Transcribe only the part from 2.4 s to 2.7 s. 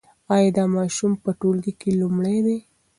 دی؟